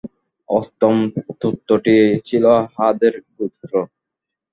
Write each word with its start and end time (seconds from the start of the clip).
অষ্টম 0.49 0.95
গোত্রটি 1.39 1.95
ছিল 2.27 2.45
হাদ-এর 2.75 3.15
গোত্র। 3.35 3.71